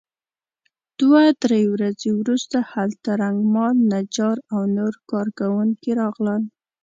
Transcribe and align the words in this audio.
دوه 0.99 1.23
درې 1.43 1.63
ورځې 1.73 2.09
وروسته 2.21 2.57
هلته 2.71 3.09
رنګمال 3.23 3.75
نجار 3.93 4.37
او 4.53 4.61
نور 4.77 4.93
کار 5.09 5.27
کوونکي 5.39 5.91
راغلل. 6.01 6.43